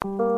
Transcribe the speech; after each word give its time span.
Hola, 0.00 0.30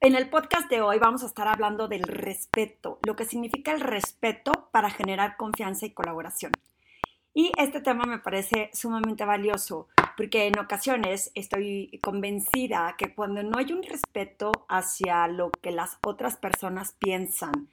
en 0.00 0.14
el 0.14 0.30
podcast 0.30 0.70
de 0.70 0.80
hoy 0.80 1.00
vamos 1.00 1.24
a 1.24 1.26
estar 1.26 1.48
hablando 1.48 1.88
del 1.88 2.04
respeto, 2.04 3.00
lo 3.04 3.16
que 3.16 3.24
significa 3.24 3.72
el 3.72 3.80
respeto 3.80 4.68
para 4.70 4.90
generar 4.90 5.36
confianza 5.36 5.86
y 5.86 5.90
colaboración. 5.90 6.52
Y 7.34 7.50
este 7.58 7.80
tema 7.80 8.04
me 8.04 8.20
parece 8.20 8.70
sumamente 8.72 9.24
valioso 9.24 9.88
porque 10.16 10.46
en 10.46 10.56
ocasiones 10.56 11.32
estoy 11.34 11.98
convencida 12.00 12.94
que 12.96 13.12
cuando 13.12 13.42
no 13.42 13.58
hay 13.58 13.72
un 13.72 13.82
respeto 13.82 14.52
hacia 14.68 15.26
lo 15.26 15.50
que 15.50 15.72
las 15.72 15.98
otras 16.06 16.36
personas 16.36 16.92
piensan, 16.92 17.68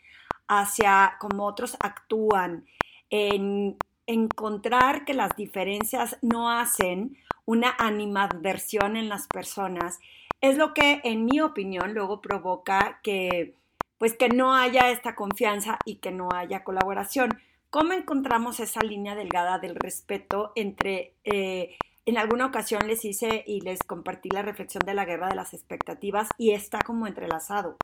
hacia 0.48 1.18
cómo 1.20 1.46
otros 1.46 1.78
actúan, 1.80 2.66
en 3.10 3.78
encontrar 4.05 5.05
que 5.05 5.14
las 5.14 5.36
diferencias 5.36 6.18
no 6.22 6.50
hacen 6.50 7.18
una 7.45 7.76
animadversión 7.77 8.98
en 8.98 9.09
las 9.09 9.27
personas, 9.27 10.00
es 10.41 10.58
lo 10.58 10.73
que 10.73 11.02
en 11.04 11.26
mi 11.26 11.41
opinión 11.41 11.94
luego 11.94 12.22
provoca 12.22 13.00
que 13.04 13.55
pues 13.98 14.14
que 14.14 14.30
no 14.30 14.54
haya 14.54 14.91
esta 14.91 15.16
confianza 15.16 15.80
y 15.86 15.95
que 15.95 16.12
no 16.12 16.30
haya 16.34 16.64
colaboración. 16.64 17.40
¿Cómo 17.70 17.94
encontramos 17.94 18.59
esa 18.59 18.81
línea 18.81 19.16
delgada 19.16 19.59
del 19.59 19.76
respeto 19.76 20.52
entre, 20.55 21.16
eh, 21.23 21.78
en 22.05 22.17
alguna 22.17 22.45
ocasión 22.45 22.88
les 22.88 23.03
hice 23.03 23.44
y 23.45 23.62
les 23.62 23.80
compartí 23.80 24.30
la 24.30 24.42
reflexión 24.42 24.84
de 24.86 24.94
la 24.94 25.05
guerra 25.05 25.30
de 25.30 25.36
las 25.36 25.53
expectativas 25.53 26.30
y 26.38 26.52
está 26.52 26.80
como 26.81 27.08
entrelazado. 27.08 27.78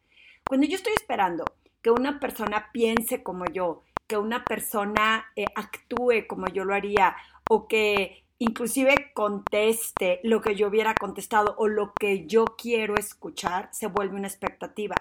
Cuando 0.47 0.67
yo 0.67 0.75
estoy 0.75 0.93
esperando 0.93 1.45
que 1.81 1.91
una 1.91 2.19
persona 2.19 2.69
piense 2.71 3.23
como 3.23 3.45
yo, 3.45 3.83
que 4.07 4.17
una 4.17 4.43
persona 4.43 5.25
eh, 5.35 5.45
actúe 5.55 6.27
como 6.27 6.47
yo 6.47 6.65
lo 6.65 6.73
haría 6.73 7.15
o 7.49 7.67
que 7.67 8.23
inclusive 8.39 9.11
conteste 9.13 10.19
lo 10.23 10.41
que 10.41 10.55
yo 10.55 10.67
hubiera 10.67 10.95
contestado 10.95 11.55
o 11.57 11.67
lo 11.67 11.93
que 11.93 12.25
yo 12.25 12.45
quiero 12.57 12.95
escuchar, 12.95 13.69
se 13.71 13.87
vuelve 13.87 14.15
una 14.15 14.27
expectativa. 14.27 14.95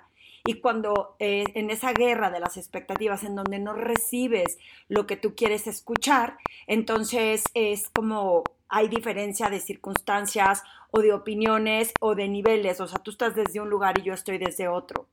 Y 0.45 0.55
cuando 0.55 1.15
eh, 1.21 1.45
en 1.55 1.71
esa 1.71 1.93
guerra 1.93 2.31
de 2.31 2.41
las 2.41 2.57
expectativas, 2.57 3.23
en 3.23 3.37
donde 3.37 3.59
no 3.61 3.75
recibes 3.75 4.59
lo 4.89 5.07
que 5.07 5.17
tú 5.17 5.35
quieres 5.37 5.67
escuchar, 5.67 6.37
entonces 6.67 7.45
es 7.55 7.89
como 7.91 8.43
hay 8.69 8.89
diferencia 8.89 9.51
de 9.51 9.61
circunstancias 9.61 10.63
o 10.91 11.01
de 11.01 11.13
opiniones 11.13 11.93
o 12.01 12.15
de 12.15 12.27
niveles. 12.29 12.81
O 12.81 12.89
sea, 12.89 12.99
tú 12.99 13.11
estás 13.13 13.37
desde 13.37 13.61
un 13.61 13.71
lugar 13.71 13.99
y 13.99 14.03
yo 14.03 14.15
estoy 14.15 14.39
desde 14.39 14.67
otro. 14.67 15.07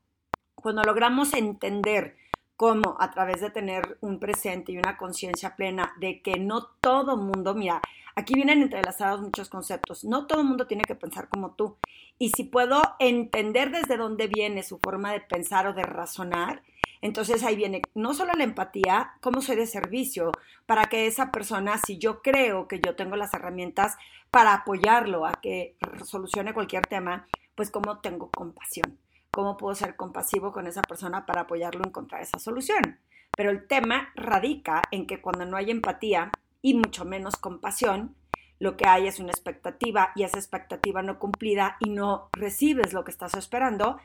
Cuando 0.54 0.82
logramos 0.82 1.32
entender 1.34 2.16
cómo 2.60 2.98
a 3.00 3.10
través 3.10 3.40
de 3.40 3.48
tener 3.48 3.96
un 4.02 4.18
presente 4.18 4.72
y 4.72 4.76
una 4.76 4.98
conciencia 4.98 5.56
plena 5.56 5.94
de 5.98 6.20
que 6.20 6.38
no 6.38 6.66
todo 6.82 7.16
mundo, 7.16 7.54
mira, 7.54 7.80
Aquí 8.16 8.34
vienen 8.34 8.60
entrelazados 8.60 9.22
muchos 9.22 9.48
conceptos. 9.48 10.04
No 10.04 10.26
todo 10.26 10.44
mundo 10.44 10.66
tiene 10.66 10.84
que 10.84 10.94
pensar 10.94 11.28
como 11.28 11.52
tú. 11.52 11.76
Y 12.18 12.30
si 12.30 12.44
puedo 12.44 12.82
entender 12.98 13.70
desde 13.70 13.96
dónde 13.96 14.26
viene 14.26 14.62
su 14.62 14.78
forma 14.78 15.12
de 15.12 15.20
pensar 15.20 15.66
o 15.66 15.72
de 15.72 15.84
razonar, 15.84 16.62
entonces 17.00 17.42
ahí 17.44 17.56
viene 17.56 17.80
no 17.94 18.12
solo 18.12 18.34
la 18.34 18.44
empatía, 18.44 19.12
cómo 19.22 19.40
soy 19.40 19.56
de 19.56 19.66
servicio 19.66 20.32
para 20.66 20.84
que 20.86 21.06
esa 21.06 21.30
persona, 21.30 21.78
si 21.78 21.96
yo 21.96 22.20
creo 22.20 22.68
que 22.68 22.80
yo 22.80 22.94
tengo 22.94 23.16
las 23.16 23.32
herramientas 23.32 23.96
para 24.30 24.52
apoyarlo 24.52 25.24
a 25.24 25.32
que 25.40 25.76
solucione 26.04 26.52
cualquier 26.52 26.86
tema, 26.86 27.26
pues 27.54 27.70
cómo 27.70 28.00
tengo 28.00 28.30
compasión, 28.30 28.98
cómo 29.30 29.56
puedo 29.56 29.74
ser 29.74 29.96
compasivo 29.96 30.52
con 30.52 30.66
esa 30.66 30.82
persona 30.82 31.26
para 31.26 31.42
apoyarlo 31.42 31.84
a 31.84 31.88
encontrar 31.88 32.22
esa 32.22 32.38
solución. 32.38 32.98
Pero 33.36 33.50
el 33.50 33.66
tema 33.66 34.10
radica 34.14 34.82
en 34.90 35.06
que 35.06 35.20
cuando 35.20 35.46
no 35.46 35.56
hay 35.56 35.70
empatía, 35.70 36.30
y 36.62 36.74
mucho 36.74 37.04
menos 37.04 37.36
compasión, 37.36 38.14
lo 38.58 38.76
que 38.76 38.86
hay 38.86 39.06
es 39.06 39.18
una 39.18 39.30
expectativa 39.30 40.12
y 40.14 40.24
esa 40.24 40.38
expectativa 40.38 41.02
no 41.02 41.18
cumplida 41.18 41.76
y 41.80 41.88
no 41.90 42.28
recibes 42.32 42.92
lo 42.92 43.04
que 43.04 43.10
estás 43.10 43.34
esperando, 43.34 43.98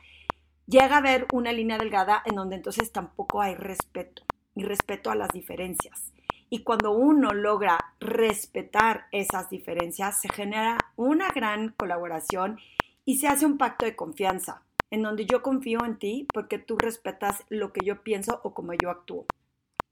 llega 0.66 0.94
a 0.94 0.98
haber 0.98 1.26
una 1.32 1.52
línea 1.52 1.78
delgada 1.78 2.22
en 2.24 2.36
donde 2.36 2.56
entonces 2.56 2.90
tampoco 2.90 3.42
hay 3.42 3.54
respeto 3.54 4.22
y 4.54 4.64
respeto 4.64 5.10
a 5.10 5.14
las 5.14 5.28
diferencias. 5.30 6.12
Y 6.48 6.62
cuando 6.62 6.92
uno 6.92 7.34
logra 7.34 7.92
respetar 8.00 9.06
esas 9.12 9.50
diferencias, 9.50 10.20
se 10.20 10.28
genera 10.32 10.78
una 10.96 11.28
gran 11.28 11.74
colaboración 11.76 12.58
y 13.04 13.18
se 13.18 13.28
hace 13.28 13.44
un 13.44 13.58
pacto 13.58 13.84
de 13.84 13.96
confianza, 13.96 14.62
en 14.90 15.02
donde 15.02 15.26
yo 15.26 15.42
confío 15.42 15.84
en 15.84 15.98
ti 15.98 16.26
porque 16.32 16.58
tú 16.58 16.76
respetas 16.76 17.44
lo 17.48 17.72
que 17.72 17.84
yo 17.84 18.02
pienso 18.02 18.40
o 18.42 18.54
como 18.54 18.72
yo 18.74 18.90
actúo. 18.90 19.26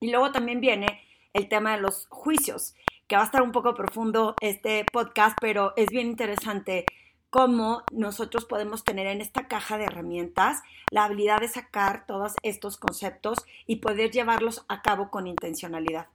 Y 0.01 0.11
luego 0.11 0.33
también 0.33 0.61
viene 0.61 1.01
el 1.33 1.49
tema 1.49 1.73
de 1.75 1.83
los 1.83 2.07
juicios, 2.09 2.75
que 3.09 3.17
va 3.17 3.23
a 3.23 3.27
estar 3.27 3.43
un 3.43 3.53
poco 3.53 3.75
profundo 3.75 4.35
este 4.41 4.85
podcast, 4.93 5.37
pero 5.41 5.73
es 5.77 5.89
bien 5.89 6.07
interesante 6.07 6.87
cómo 7.31 7.83
nosotros 7.93 8.45
podemos 8.45 8.85
tener 8.85 9.09
en 9.09 9.21
esta 9.21 9.49
caja 9.49 9.77
de 9.77 9.85
herramientas 9.85 10.63
la 10.91 11.05
habilidad 11.05 11.41
de 11.41 11.49
sacar 11.49 12.07
todos 12.07 12.35
estos 12.43 12.77
conceptos 12.77 13.39
y 13.67 13.77
poder 13.77 14.13
llevarlos 14.13 14.65
a 14.69 14.83
cabo 14.83 15.11
con 15.11 15.27
intencionalidad. 15.27 16.07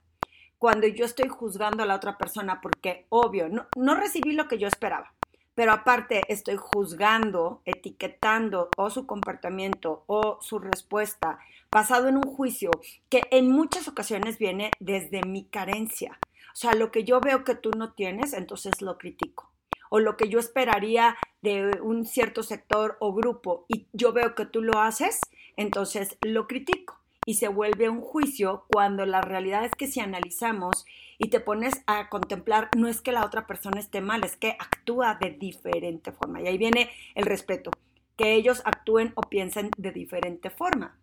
Cuando 0.57 0.87
yo 0.87 1.05
estoy 1.05 1.27
juzgando 1.27 1.83
a 1.83 1.85
la 1.85 1.95
otra 1.95 2.17
persona 2.17 2.61
porque, 2.61 3.05
obvio, 3.09 3.49
no, 3.49 3.67
no 3.75 3.95
recibí 3.95 4.31
lo 4.31 4.47
que 4.47 4.57
yo 4.57 4.67
esperaba, 4.67 5.13
pero 5.59 5.73
aparte 5.73 6.21
estoy 6.29 6.55
juzgando, 6.55 7.61
etiquetando 7.65 8.69
o 8.77 8.89
su 8.89 9.05
comportamiento 9.05 10.05
o 10.07 10.39
su 10.41 10.57
respuesta 10.57 11.37
basado 11.69 12.07
en 12.07 12.15
un 12.15 12.23
juicio 12.23 12.71
que 13.09 13.23
en 13.29 13.51
muchas 13.51 13.89
ocasiones 13.89 14.37
viene 14.37 14.71
desde 14.79 15.21
mi 15.21 15.43
carencia. 15.43 16.17
O 16.53 16.55
sea, 16.55 16.75
lo 16.75 16.91
que 16.91 17.03
yo 17.03 17.19
veo 17.19 17.43
que 17.43 17.55
tú 17.55 17.71
no 17.71 17.91
tienes, 17.91 18.31
entonces 18.31 18.81
lo 18.81 18.97
critico. 18.97 19.51
O 19.89 19.99
lo 19.99 20.15
que 20.15 20.29
yo 20.29 20.39
esperaría 20.39 21.17
de 21.41 21.81
un 21.81 22.05
cierto 22.05 22.41
sector 22.41 22.95
o 23.01 23.13
grupo 23.13 23.65
y 23.67 23.87
yo 23.91 24.13
veo 24.13 24.35
que 24.35 24.45
tú 24.45 24.61
lo 24.61 24.79
haces, 24.79 25.19
entonces 25.57 26.17
lo 26.21 26.47
critico 26.47 27.01
y 27.29 27.35
se 27.35 27.47
vuelve 27.47 27.89
un 27.89 28.01
juicio 28.01 28.65
cuando 28.69 29.05
la 29.05 29.21
realidad 29.21 29.63
es 29.63 29.71
que 29.75 29.85
si 29.85 29.99
analizamos 29.99 30.83
y 31.19 31.27
te 31.27 31.39
pones 31.39 31.75
a 31.85 32.09
contemplar, 32.09 32.69
no 32.75 32.87
es 32.87 33.01
que 33.01 33.11
la 33.11 33.23
otra 33.23 33.45
persona 33.45 33.79
esté 33.79 34.01
mal, 34.01 34.23
es 34.23 34.35
que 34.35 34.55
actúa 34.57 35.13
de 35.21 35.29
diferente 35.29 36.11
forma. 36.11 36.41
Y 36.41 36.47
ahí 36.47 36.57
viene 36.57 36.89
el 37.13 37.27
respeto, 37.27 37.69
que 38.17 38.33
ellos 38.33 38.63
actúen 38.65 39.13
o 39.13 39.21
piensen 39.21 39.69
de 39.77 39.91
diferente 39.91 40.49
forma. 40.49 40.97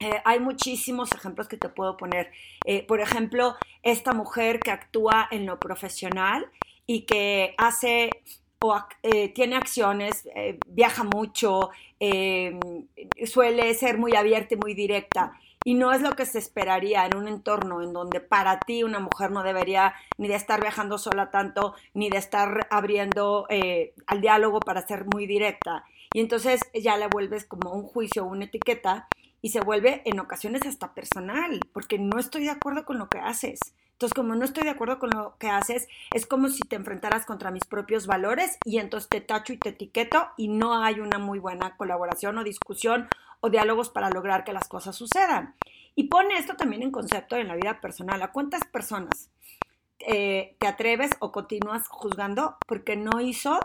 Eh, 0.00 0.22
hay 0.24 0.40
muchísimos 0.40 1.12
ejemplos 1.12 1.48
que 1.48 1.58
te 1.58 1.68
puedo 1.68 1.98
poner. 1.98 2.32
Eh, 2.64 2.86
por 2.86 3.02
ejemplo, 3.02 3.54
esta 3.82 4.14
mujer 4.14 4.60
que 4.60 4.70
actúa 4.70 5.28
en 5.30 5.44
lo 5.44 5.60
profesional 5.60 6.50
y 6.86 7.02
que 7.02 7.54
hace 7.58 8.08
o 8.60 8.76
eh, 9.02 9.28
tiene 9.30 9.56
acciones, 9.56 10.28
viaja 10.66 11.04
mucho, 11.04 11.70
suele 13.24 13.74
ser 13.74 13.98
muy 13.98 14.14
abierta 14.14 14.54
y 14.54 14.58
muy 14.58 14.74
directa 14.74 15.32
y 15.68 15.74
no 15.74 15.92
es 15.92 16.00
lo 16.00 16.12
que 16.12 16.24
se 16.24 16.38
esperaría 16.38 17.04
en 17.04 17.16
un 17.16 17.28
entorno 17.28 17.82
en 17.82 17.92
donde 17.92 18.20
para 18.20 18.58
ti 18.60 18.84
una 18.84 19.00
mujer 19.00 19.30
no 19.30 19.42
debería 19.42 19.94
ni 20.16 20.26
de 20.26 20.34
estar 20.34 20.60
viajando 20.60 20.96
sola 20.96 21.30
tanto, 21.30 21.74
ni 21.92 22.08
de 22.08 22.16
estar 22.16 22.66
abriendo 22.70 23.46
eh, 23.50 23.92
al 24.06 24.22
diálogo 24.22 24.60
para 24.60 24.86
ser 24.86 25.04
muy 25.04 25.26
directa. 25.26 25.84
Y 26.14 26.20
entonces 26.20 26.60
ya 26.72 26.96
le 26.96 27.08
vuelves 27.08 27.44
como 27.44 27.72
un 27.72 27.82
juicio, 27.82 28.24
una 28.24 28.44
etiqueta, 28.44 29.08
y 29.42 29.50
se 29.50 29.60
vuelve 29.60 30.00
en 30.04 30.18
ocasiones 30.20 30.62
hasta 30.66 30.94
personal, 30.94 31.60
porque 31.74 31.98
no 31.98 32.18
estoy 32.18 32.44
de 32.44 32.50
acuerdo 32.50 32.86
con 32.86 32.98
lo 32.98 33.08
que 33.08 33.18
haces. 33.18 33.60
Entonces, 33.98 34.14
como 34.14 34.36
no 34.36 34.44
estoy 34.44 34.62
de 34.62 34.70
acuerdo 34.70 35.00
con 35.00 35.10
lo 35.10 35.34
que 35.38 35.48
haces, 35.48 35.88
es 36.14 36.24
como 36.24 36.46
si 36.50 36.60
te 36.60 36.76
enfrentaras 36.76 37.26
contra 37.26 37.50
mis 37.50 37.64
propios 37.64 38.06
valores 38.06 38.56
y 38.64 38.78
entonces 38.78 39.08
te 39.08 39.20
tacho 39.20 39.52
y 39.52 39.56
te 39.56 39.70
etiqueto 39.70 40.28
y 40.36 40.46
no 40.46 40.80
hay 40.80 41.00
una 41.00 41.18
muy 41.18 41.40
buena 41.40 41.76
colaboración 41.76 42.38
o 42.38 42.44
discusión 42.44 43.08
o 43.40 43.50
diálogos 43.50 43.90
para 43.90 44.08
lograr 44.08 44.44
que 44.44 44.52
las 44.52 44.68
cosas 44.68 44.94
sucedan. 44.94 45.56
Y 45.96 46.04
pone 46.04 46.36
esto 46.36 46.54
también 46.54 46.82
en 46.82 46.92
concepto 46.92 47.34
en 47.34 47.48
la 47.48 47.56
vida 47.56 47.80
personal. 47.80 48.22
¿A 48.22 48.30
cuántas 48.30 48.64
personas 48.68 49.30
eh, 49.98 50.54
te 50.60 50.68
atreves 50.68 51.10
o 51.18 51.32
continúas 51.32 51.88
juzgando 51.88 52.56
porque 52.68 52.94
no 52.94 53.20
hizo 53.20 53.58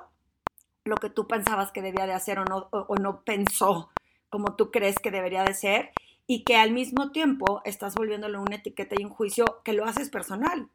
lo 0.84 0.96
que 0.96 1.12
tú 1.12 1.28
pensabas 1.28 1.72
que 1.72 1.84
debía 1.84 2.07
de 2.07 2.13
hacer 2.13 2.40
o 2.40 2.46
no, 2.46 2.69
o 2.72 2.96
no 2.96 3.22
pensó 3.22 3.92
como 4.31 4.56
tú 4.56 4.72
crees 4.72 4.98
que 4.98 5.12
debería 5.12 5.44
de 5.44 5.54
ser? 5.54 5.92
Y 6.28 6.44
que 6.44 6.56
al 6.56 6.72
mismo 6.72 7.12
tiempo 7.12 7.62
estás 7.66 7.96
volviéndolo 7.96 8.42
una 8.42 8.56
etiqueta 8.56 8.96
y 8.98 9.04
un 9.04 9.10
juicio 9.10 9.62
que 9.64 9.74
lo 9.74 9.86
haces 9.86 10.10
personal. 10.10 10.70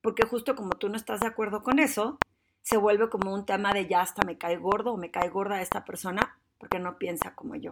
Porque 0.00 0.24
justo 0.24 0.56
como 0.56 0.70
tú 0.70 0.88
no 0.88 0.96
estás 0.96 1.20
de 1.20 1.26
acuerdo 1.26 1.62
con 1.62 1.78
eso, 1.78 2.18
se 2.62 2.76
vuelve 2.76 3.08
como 3.08 3.32
un 3.32 3.46
tema 3.46 3.72
de 3.72 3.86
ya 3.86 4.02
hasta 4.02 4.26
me 4.26 4.38
cae 4.38 4.56
gordo 4.56 4.92
o 4.92 4.96
me 4.96 5.10
cae 5.10 5.28
gorda 5.28 5.62
esta 5.62 5.84
persona 5.84 6.38
porque 6.58 6.78
no 6.78 6.98
piensa 6.98 7.34
como 7.34 7.54
yo. 7.54 7.70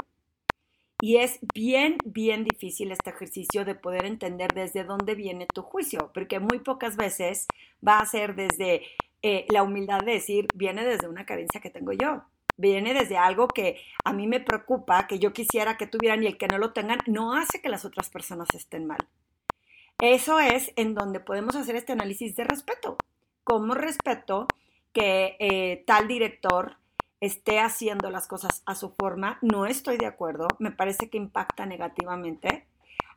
Y 1.01 1.19
es 1.19 1.39
bien, 1.55 1.99
bien 2.05 2.45
difícil 2.45 2.91
este 2.91 3.11
ejercicio 3.11 3.65
de 3.65 3.75
poder 3.75 4.07
entender 4.07 4.55
desde 4.55 4.85
dónde 4.85 5.15
viene 5.15 5.47
tu 5.53 5.63
juicio, 5.63 6.11
porque 6.15 6.41
muy 6.41 6.61
pocas 6.61 6.97
veces 6.97 7.47
va 7.87 7.99
a 7.99 8.07
ser 8.07 8.35
desde 8.35 8.83
eh, 9.21 9.45
la 9.51 9.63
humildad 9.63 10.01
de 10.01 10.13
decir, 10.13 10.49
viene 10.55 10.85
desde 10.85 11.09
una 11.09 11.27
carencia 11.27 11.61
que 11.61 11.69
tengo 11.69 11.93
yo, 11.93 12.25
viene 12.57 12.95
desde 12.95 13.17
algo 13.17 13.49
que 13.49 13.81
a 14.05 14.13
mí 14.13 14.27
me 14.27 14.41
preocupa, 14.41 15.07
que 15.07 15.19
yo 15.19 15.33
quisiera 15.33 15.77
que 15.77 15.87
tuvieran 15.87 16.23
y 16.23 16.27
el 16.27 16.39
que 16.39 16.49
no 16.49 16.59
lo 16.59 16.73
tengan, 16.73 16.99
no 17.07 17.35
hace 17.35 17.61
que 17.61 17.69
las 17.69 17.85
otras 17.85 18.11
personas 18.11 18.49
estén 18.55 18.87
mal. 18.87 18.99
Eso 19.99 20.41
es 20.41 20.73
en 20.77 20.95
donde 20.95 21.21
podemos 21.21 21.57
hacer 21.57 21.77
este 21.77 21.93
análisis 21.93 22.37
de 22.37 22.45
respeto. 22.45 22.97
¿Cómo 23.45 23.75
respeto 23.75 24.47
que 24.93 25.37
eh, 25.39 25.85
tal 25.87 26.09
director 26.09 26.77
esté 27.21 27.61
haciendo 27.61 28.11
las 28.11 28.27
cosas 28.27 28.63
a 28.67 28.75
su 28.75 28.91
forma? 28.91 29.39
No 29.41 29.67
estoy 29.67 29.97
de 29.97 30.07
acuerdo, 30.07 30.49
me 30.59 30.71
parece 30.71 31.09
que 31.09 31.17
impacta 31.17 31.65
negativamente, 31.65 32.67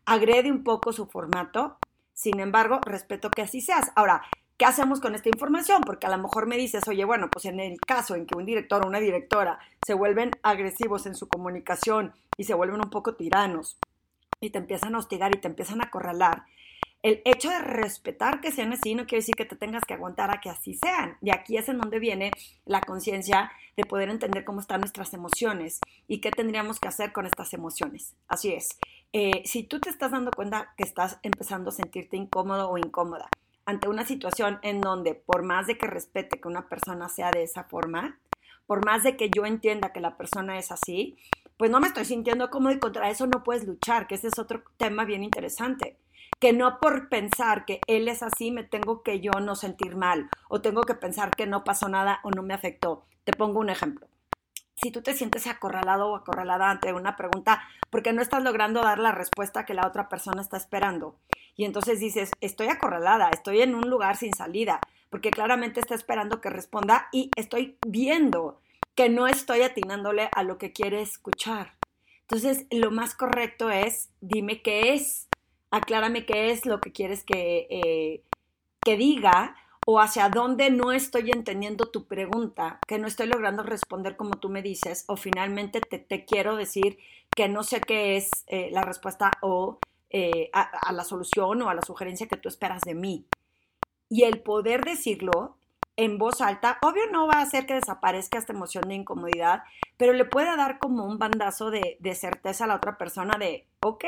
agrede 0.06 0.52
un 0.52 0.64
poco 0.64 0.94
su 0.94 1.08
formato, 1.08 1.78
sin 2.14 2.40
embargo, 2.40 2.80
respeto 2.82 3.30
que 3.30 3.42
así 3.42 3.62
seas. 3.62 3.92
Ahora, 3.96 4.24
¿qué 4.60 4.66
hacemos 4.66 5.00
con 5.00 5.16
esta 5.16 5.30
información? 5.30 5.82
Porque 5.84 6.06
a 6.06 6.10
lo 6.10 6.18
mejor 6.18 6.46
me 6.46 6.58
dices, 6.58 6.86
oye, 6.88 7.06
bueno, 7.06 7.30
pues 7.32 7.46
en 7.46 7.62
el 7.62 7.80
caso 7.80 8.16
en 8.16 8.26
que 8.26 8.38
un 8.38 8.46
director 8.46 8.84
o 8.84 8.88
una 8.88 9.00
directora 9.00 9.58
se 9.88 9.94
vuelven 9.94 10.32
agresivos 10.44 11.06
en 11.06 11.16
su 11.16 11.30
comunicación 11.30 12.14
y 12.38 12.44
se 12.44 12.54
vuelven 12.54 12.82
un 12.82 12.90
poco 12.90 13.16
tiranos 13.16 13.80
y 14.42 14.50
te 14.50 14.60
empiezan 14.60 14.94
a 14.94 15.00
hostigar 15.00 15.34
y 15.34 15.40
te 15.40 15.48
empiezan 15.48 15.82
a 15.82 15.86
acorralar, 15.86 16.44
el 17.02 17.22
hecho 17.24 17.50
de 17.50 17.60
respetar 17.60 18.42
que 18.42 18.52
sean 18.52 18.74
así 18.74 18.94
no 18.94 19.06
quiere 19.06 19.22
decir 19.22 19.36
que 19.36 19.46
te 19.46 19.56
tengas 19.56 19.86
que 19.86 19.94
aguantar 19.94 20.30
a 20.32 20.42
que 20.42 20.50
así 20.50 20.74
sean. 20.74 21.18
Y 21.22 21.30
aquí 21.30 21.56
es 21.56 21.70
en 21.70 21.78
donde 21.78 21.98
viene 21.98 22.32
la 22.66 22.82
conciencia 22.82 23.50
de 23.78 23.86
poder 23.86 24.10
entender 24.10 24.44
cómo 24.44 24.60
están 24.60 24.82
nuestras 24.82 25.14
emociones 25.14 25.80
y 26.10 26.20
qué 26.20 26.32
tendríamos 26.32 26.82
que 26.82 26.90
hacer 26.90 27.14
con 27.14 27.26
estas 27.26 27.54
emociones. 27.54 28.16
Así 28.28 28.52
es. 28.52 28.78
Eh, 29.14 29.44
si 29.46 29.64
tú 29.64 29.80
te 29.80 29.90
estás 29.90 30.12
dando 30.12 30.32
cuenta 30.32 30.74
que 30.76 30.84
estás 30.84 31.20
empezando 31.24 31.70
a 31.70 31.74
sentirte 31.74 32.18
incómodo 32.18 32.70
o 32.70 32.78
incómoda 32.78 33.30
ante 33.70 33.88
una 33.88 34.04
situación 34.04 34.60
en 34.64 34.82
donde 34.82 35.14
por 35.16 35.44
más 35.44 35.68
de 35.68 35.78
que 35.78 35.88
respete 35.88 36.42
que 36.42 36.48
una 36.48 36.68
persona 36.68 37.08
sea 37.08 37.32
de 37.32 37.44
esa 37.44 37.64
forma, 37.64 38.20
por 38.66 38.86
más 38.86 39.04
de 39.04 39.16
que 39.16 39.30
yo 39.30 39.46
entienda 39.46 39.94
que 39.94 40.00
la 40.00 40.18
persona 40.18 40.58
es 40.58 40.72
así, 40.72 41.18
pues 41.58 41.70
no 41.70 41.80
me 41.80 41.88
estoy 41.88 42.06
sintiendo 42.06 42.50
cómodo 42.50 42.74
y 42.74 42.80
contra 42.80 43.10
eso 43.10 43.28
no 43.28 43.44
puedes 43.44 43.66
luchar, 43.66 44.08
que 44.08 44.16
ese 44.16 44.28
es 44.28 44.40
otro 44.40 44.64
tema 44.78 45.06
bien 45.06 45.24
interesante 45.24 45.98
que 46.40 46.54
no 46.54 46.80
por 46.80 47.10
pensar 47.10 47.66
que 47.66 47.82
él 47.88 48.08
es 48.08 48.24
así 48.24 48.52
me 48.52 48.64
tengo 48.64 49.04
que 49.04 49.20
yo 49.20 49.32
no 49.42 49.56
sentir 49.56 49.96
mal 49.96 50.30
o 50.48 50.62
tengo 50.62 50.84
que 50.84 50.96
pensar 50.96 51.32
que 51.32 51.46
no 51.46 51.64
pasó 51.64 51.90
nada 51.90 52.22
o 52.24 52.32
no 52.32 52.44
me 52.44 52.54
afectó. 52.54 53.04
Te 53.26 53.34
pongo 53.34 53.60
un 53.60 53.70
ejemplo. 53.70 54.08
Si 54.82 54.92
tú 54.92 55.02
te 55.02 55.14
sientes 55.14 55.48
acorralado 55.48 56.10
o 56.10 56.16
acorralada 56.16 56.70
ante 56.70 56.94
una 56.94 57.16
pregunta 57.16 57.62
porque 57.90 58.14
no 58.14 58.22
estás 58.22 58.44
logrando 58.44 58.82
dar 58.82 59.00
la 59.00 59.12
respuesta 59.12 59.66
que 59.66 59.74
la 59.74 59.88
otra 59.88 60.08
persona 60.08 60.42
está 60.42 60.58
esperando 60.58 61.16
y 61.60 61.66
entonces 61.66 62.00
dices, 62.00 62.32
estoy 62.40 62.68
acorralada, 62.68 63.32
estoy 63.32 63.62
en 63.62 63.76
un 63.76 63.90
lugar 63.90 64.16
sin 64.16 64.34
salida, 64.34 64.80
porque 65.10 65.30
claramente 65.30 65.82
está 65.82 65.94
esperando 65.94 66.40
que 66.40 66.50
responda 66.50 67.10
y 67.12 67.32
estoy 67.36 67.76
viendo 67.86 68.62
que 68.96 69.10
no 69.10 69.28
estoy 69.28 69.64
atinándole 69.64 70.30
a 70.32 70.44
lo 70.44 70.58
que 70.58 70.72
quiere 70.72 71.02
escuchar. 71.02 71.74
Entonces, 72.22 72.66
lo 72.72 72.92
más 72.92 73.14
correcto 73.14 73.70
es, 73.72 74.10
dime 74.22 74.62
qué 74.62 74.94
es, 74.94 75.28
aclárame 75.70 76.26
qué 76.26 76.52
es 76.52 76.66
lo 76.66 76.80
que 76.80 76.94
quieres 76.94 77.26
que, 77.26 77.68
eh, 77.70 78.24
que 78.82 78.96
diga 78.96 79.58
o 79.92 80.00
hacia 80.00 80.30
dónde 80.30 80.70
no 80.70 80.92
estoy 80.92 81.32
entendiendo 81.32 81.88
tu 81.88 82.06
pregunta, 82.06 82.78
que 82.88 83.00
no 83.00 83.08
estoy 83.08 83.26
logrando 83.26 83.64
responder 83.64 84.16
como 84.16 84.36
tú 84.36 84.48
me 84.48 84.62
dices, 84.62 85.04
o 85.08 85.16
finalmente 85.16 85.82
te, 85.82 86.26
quiero 86.26 86.56
decir 86.56 87.00
que 87.36 87.50
no 87.50 87.64
sé 87.64 87.82
qué 87.82 88.16
es 88.16 88.30
eh, 88.46 88.70
la 88.72 88.84
respuesta 88.84 89.32
o 89.42 89.80
eh, 90.12 90.52
a, 90.54 90.94
la 90.94 91.04
solución 91.04 91.64
o 91.64 91.70
a 91.72 91.74
la 91.74 91.82
sugerencia 91.82 92.28
que 92.28 92.38
tú 92.38 92.50
esperas 92.50 92.84
de 92.84 92.94
mí. 92.94 93.26
Y 94.10 94.26
el 94.26 94.44
poder 94.44 94.86
decirlo 94.86 95.58
en 95.96 96.20
voz 96.20 96.40
alta, 96.40 96.78
obvio 96.84 97.08
no 97.12 97.26
va 97.26 97.40
a 97.40 97.42
hacer 97.42 97.66
que 97.66 97.74
desaparezca 97.74 98.38
esta 98.38 98.54
emoción 98.54 98.88
de 98.90 98.94
incomodidad, 98.94 99.64
pero 99.98 100.14
le 100.14 100.26
puede 100.26 100.56
dar 100.56 100.78
como 100.78 101.04
un 101.04 101.18
bandazo 101.18 101.72
de, 101.72 101.98
de 102.00 102.14
certeza 102.14 102.66
a 102.66 102.68
la 102.68 102.76
otra 102.76 103.00
persona 103.00 103.40
de, 103.40 103.66
ok, 103.82 104.06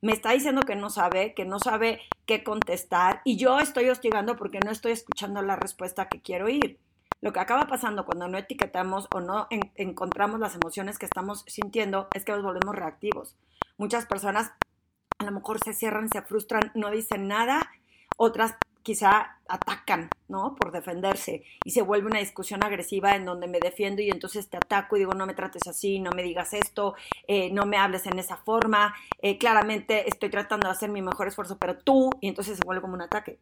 me 0.00 0.12
está 0.12 0.32
diciendo 0.32 0.62
que 0.62 0.76
no 0.76 0.90
sabe, 0.90 1.34
que 1.34 1.44
no 1.44 1.58
sabe 1.58 2.00
qué 2.26 2.44
contestar 2.44 3.20
y 3.24 3.36
yo 3.36 3.58
estoy 3.58 3.88
hostigando 3.88 4.36
porque 4.36 4.60
no 4.60 4.70
estoy 4.70 4.92
escuchando 4.92 5.42
la 5.42 5.56
respuesta 5.56 6.08
que 6.08 6.20
quiero 6.20 6.46
oír. 6.46 6.78
Lo 7.20 7.32
que 7.32 7.40
acaba 7.40 7.66
pasando 7.66 8.04
cuando 8.04 8.28
no 8.28 8.38
etiquetamos 8.38 9.08
o 9.12 9.20
no 9.20 9.48
encontramos 9.50 10.38
las 10.38 10.54
emociones 10.54 10.98
que 10.98 11.06
estamos 11.06 11.44
sintiendo 11.48 12.08
es 12.14 12.24
que 12.24 12.32
nos 12.32 12.44
volvemos 12.44 12.76
reactivos. 12.76 13.36
Muchas 13.76 14.06
personas 14.06 14.52
a 15.18 15.24
lo 15.24 15.32
mejor 15.32 15.58
se 15.64 15.72
cierran, 15.72 16.08
se 16.10 16.22
frustran, 16.22 16.70
no 16.74 16.90
dicen 16.90 17.26
nada, 17.26 17.70
otras 18.16 18.54
quizá 18.88 19.36
atacan, 19.46 20.08
¿no? 20.28 20.56
Por 20.56 20.72
defenderse 20.72 21.44
y 21.62 21.72
se 21.72 21.82
vuelve 21.82 22.06
una 22.06 22.20
discusión 22.20 22.64
agresiva 22.64 23.14
en 23.16 23.26
donde 23.26 23.46
me 23.46 23.60
defiendo 23.60 24.00
y 24.00 24.08
entonces 24.08 24.48
te 24.48 24.56
ataco 24.56 24.96
y 24.96 25.00
digo, 25.00 25.12
no 25.12 25.26
me 25.26 25.34
trates 25.34 25.66
así, 25.66 26.00
no 26.00 26.10
me 26.12 26.22
digas 26.22 26.54
esto, 26.54 26.94
eh, 27.26 27.50
no 27.50 27.66
me 27.66 27.76
hables 27.76 28.06
en 28.06 28.18
esa 28.18 28.38
forma, 28.38 28.94
eh, 29.20 29.36
claramente 29.36 30.08
estoy 30.08 30.30
tratando 30.30 30.68
de 30.68 30.72
hacer 30.72 30.88
mi 30.88 31.02
mejor 31.02 31.28
esfuerzo, 31.28 31.58
pero 31.58 31.76
tú, 31.76 32.08
y 32.22 32.28
entonces 32.28 32.56
se 32.56 32.64
vuelve 32.64 32.80
como 32.80 32.94
un 32.94 33.02
ataque. 33.02 33.38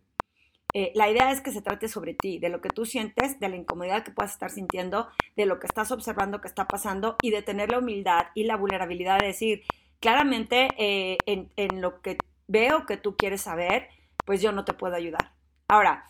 Eh, 0.75 0.91
la 0.97 1.09
idea 1.09 1.31
es 1.31 1.41
que 1.41 1.53
se 1.53 1.63
trate 1.63 1.87
sobre 1.87 2.15
ti, 2.15 2.41
de 2.41 2.49
lo 2.49 2.61
que 2.61 2.71
tú 2.71 2.85
sientes, 2.85 3.39
de 3.39 3.49
la 3.49 3.55
incomodidad 3.55 4.03
que 4.03 4.11
puedas 4.11 4.33
estar 4.33 4.51
sintiendo, 4.51 5.07
de 5.37 5.47
lo 5.47 5.61
que 5.61 5.69
estás 5.69 5.93
observando 5.93 6.41
que 6.41 6.49
está 6.49 6.67
pasando 6.67 7.15
y 7.23 7.31
de 7.31 7.43
tener 7.43 7.71
la 7.71 7.79
humildad 7.79 8.27
y 8.35 8.43
la 8.43 8.57
vulnerabilidad 8.57 9.21
de 9.21 9.29
decir, 9.29 9.63
claramente 10.01 10.71
en, 10.77 11.53
en 11.55 11.81
lo 11.81 12.03
que 12.03 12.19
veo 12.49 12.85
que 12.85 12.97
tú 12.97 13.17
quieres 13.17 13.43
saber, 13.43 13.91
pues 14.25 14.43
yo 14.43 14.51
no 14.51 14.65
te 14.65 14.75
puedo 14.75 14.97
ayudar 14.97 15.36
Ahora, 15.69 16.05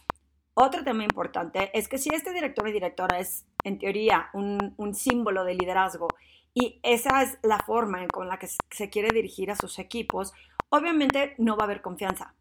otro 0.53 0.85
tema 0.85 1.05
importante 1.05 1.71
es 1.73 1.89
que 1.89 1.97
si 1.99 2.11
este 2.15 2.33
director 2.33 2.69
y 2.69 2.73
directora 2.73 3.19
es, 3.19 3.47
en 3.65 3.79
teoría, 3.79 4.29
un, 4.35 4.95
símbolo 4.95 5.45
de 5.45 5.55
liderazgo 5.55 6.09
y 6.53 6.79
esa 6.83 7.23
es 7.23 7.39
la 7.43 7.59
forma 7.61 8.07
con 8.09 8.29
la 8.29 8.39
que 8.39 8.49
se 8.71 8.91
quiere 8.91 9.09
dirigir 9.15 9.51
a 9.51 9.57
sus 9.57 9.79
equipos, 9.79 10.33
obviamente 10.69 11.35
no 11.39 11.57
va 11.57 11.65
a 11.65 11.67
haber 11.67 11.81
confianza 11.81 12.35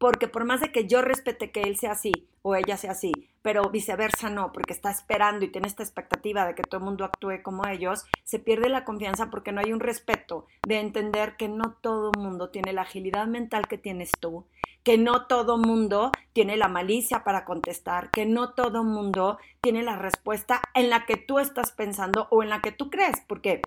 porque 0.00 0.28
por 0.28 0.46
más 0.46 0.62
de 0.62 0.72
que 0.72 0.86
yo 0.86 1.02
respete 1.02 1.50
que 1.50 1.60
él 1.60 1.76
sea 1.76 1.92
así 1.92 2.26
o 2.40 2.54
ella 2.54 2.78
sea 2.78 2.92
así, 2.92 3.12
pero 3.42 3.68
viceversa 3.68 4.30
no, 4.30 4.50
porque 4.50 4.72
está 4.72 4.90
esperando 4.90 5.44
y 5.44 5.50
tiene 5.52 5.68
esta 5.68 5.82
expectativa 5.82 6.46
de 6.46 6.54
que 6.54 6.62
todo 6.62 6.78
el 6.78 6.86
mundo 6.86 7.04
actúe 7.04 7.42
como 7.42 7.66
ellos, 7.66 8.06
se 8.24 8.38
pierde 8.38 8.70
la 8.70 8.86
confianza 8.86 9.28
porque 9.28 9.52
no 9.52 9.60
hay 9.60 9.74
un 9.74 9.78
respeto 9.78 10.46
de 10.66 10.80
entender 10.80 11.36
que 11.36 11.48
no 11.48 11.76
todo 11.82 12.12
mundo 12.18 12.48
tiene 12.48 12.72
la 12.72 12.80
agilidad 12.80 13.26
mental 13.26 13.68
que 13.68 13.76
tienes 13.76 14.10
tú, 14.18 14.46
que 14.82 14.96
no 14.96 15.26
todo 15.26 15.58
mundo 15.58 16.12
tiene 16.32 16.56
la 16.56 16.68
malicia 16.68 17.22
para 17.22 17.44
contestar, 17.44 18.10
que 18.10 18.24
no 18.24 18.54
todo 18.54 18.84
mundo 18.84 19.36
tiene 19.60 19.82
la 19.82 19.96
respuesta 19.96 20.62
en 20.72 20.88
la 20.88 21.04
que 21.04 21.18
tú 21.18 21.40
estás 21.40 21.72
pensando 21.72 22.26
o 22.30 22.42
en 22.42 22.48
la 22.48 22.62
que 22.62 22.72
tú 22.72 22.88
crees, 22.88 23.20
porque 23.26 23.60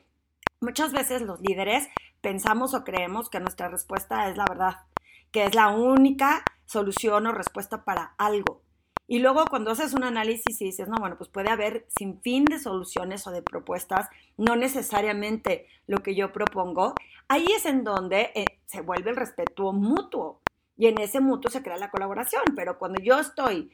muchas 0.61 0.93
veces 0.93 1.21
los 1.21 1.41
líderes 1.41 1.89
pensamos 2.21 2.73
o 2.73 2.83
creemos 2.83 3.29
que 3.29 3.39
nuestra 3.39 3.67
respuesta 3.67 4.29
es 4.29 4.35
la 4.35 4.45
verdad 4.49 4.77
que 5.33 5.43
es 5.43 5.55
la 5.55 5.69
única 5.69 6.45
solución 6.65 7.27
o 7.27 7.33
respuesta 7.33 7.83
para 7.83 8.13
algo. 8.17 8.61
Y 9.05 9.19
luego 9.19 9.45
cuando 9.49 9.71
haces 9.71 9.93
un 9.93 10.05
análisis 10.05 10.61
y 10.61 10.65
dices, 10.65 10.87
no, 10.87 10.95
bueno, 10.97 11.17
pues 11.17 11.29
puede 11.29 11.49
haber 11.49 11.85
sin 11.89 12.21
fin 12.21 12.45
de 12.45 12.59
soluciones 12.59 13.27
o 13.27 13.31
de 13.31 13.41
propuestas, 13.41 14.07
no 14.37 14.55
necesariamente 14.55 15.67
lo 15.87 15.97
que 15.97 16.15
yo 16.15 16.31
propongo, 16.31 16.93
ahí 17.27 17.45
es 17.53 17.65
en 17.65 17.83
donde 17.83 18.31
eh, 18.33 18.45
se 18.65 18.81
vuelve 18.81 19.09
el 19.09 19.17
respeto 19.17 19.73
mutuo. 19.73 20.41
Y 20.77 20.87
en 20.87 20.99
ese 20.99 21.19
mutuo 21.19 21.51
se 21.51 21.61
crea 21.61 21.77
la 21.77 21.91
colaboración. 21.91 22.43
Pero 22.55 22.79
cuando 22.79 23.01
yo 23.01 23.19
estoy, 23.19 23.71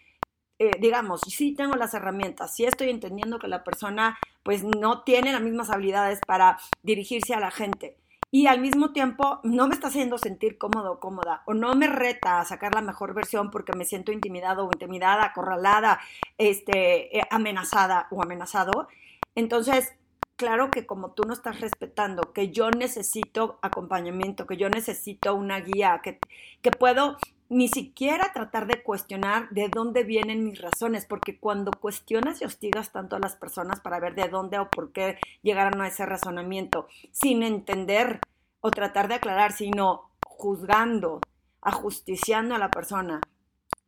eh, 0.57 0.71
digamos, 0.79 1.21
sí 1.27 1.53
tengo 1.53 1.75
las 1.75 1.93
herramientas, 1.93 2.55
sí 2.55 2.65
estoy 2.65 2.89
entendiendo 2.89 3.37
que 3.37 3.47
la 3.47 3.63
persona 3.63 4.17
pues 4.43 4.63
no 4.63 5.03
tiene 5.03 5.31
las 5.31 5.41
mismas 5.41 5.69
habilidades 5.69 6.19
para 6.25 6.57
dirigirse 6.83 7.33
a 7.33 7.39
la 7.39 7.51
gente, 7.51 7.97
y 8.31 8.47
al 8.47 8.61
mismo 8.61 8.91
tiempo 8.91 9.39
no 9.43 9.67
me 9.67 9.73
está 9.73 9.87
haciendo 9.87 10.17
sentir 10.17 10.57
cómodo 10.57 10.93
o 10.93 10.99
cómoda 10.99 11.41
o 11.45 11.53
no 11.53 11.73
me 11.75 11.87
reta 11.87 12.39
a 12.39 12.45
sacar 12.45 12.75
la 12.75 12.81
mejor 12.81 13.13
versión 13.13 13.49
porque 13.49 13.73
me 13.73 13.85
siento 13.85 14.11
intimidado 14.11 14.65
o 14.65 14.71
intimidada, 14.71 15.25
acorralada, 15.25 15.99
este, 16.37 17.17
eh, 17.17 17.23
amenazada 17.31 18.07
o 18.11 18.21
amenazado. 18.21 18.87
Entonces, 19.35 19.93
claro 20.35 20.69
que 20.69 20.85
como 20.85 21.11
tú 21.11 21.23
no 21.23 21.33
estás 21.33 21.59
respetando, 21.59 22.33
que 22.33 22.51
yo 22.51 22.69
necesito 22.71 23.59
acompañamiento, 23.61 24.45
que 24.45 24.57
yo 24.57 24.69
necesito 24.69 25.33
una 25.35 25.59
guía, 25.59 26.01
que, 26.03 26.19
que 26.61 26.71
puedo 26.71 27.17
ni 27.49 27.67
siquiera 27.67 28.31
tratar 28.31 28.67
de 28.67 28.83
cuestionar 28.83 29.49
de 29.49 29.69
dónde 29.69 30.03
vienen 30.03 30.43
mis 30.43 30.61
razones, 30.61 31.05
porque 31.05 31.39
cuando 31.39 31.71
cuestionas 31.71 32.41
y 32.41 32.45
hostigas 32.45 32.91
tanto 32.91 33.15
a 33.15 33.19
las 33.19 33.35
personas 33.35 33.79
para 33.79 33.99
ver 33.99 34.13
de 34.13 34.29
dónde 34.29 34.59
o 34.59 34.69
por 34.69 34.91
qué 34.91 35.17
llegaron 35.41 35.81
a 35.81 35.87
ese 35.87 36.05
razonamiento, 36.05 36.87
sin 37.11 37.41
entender 37.41 38.19
o 38.61 38.69
tratar 38.69 39.07
de 39.07 39.15
aclarar, 39.15 39.51
sino 39.51 40.11
juzgando, 40.23 41.21
ajusticiando 41.61 42.53
a 42.53 42.59
la 42.59 42.69
persona, 42.69 43.19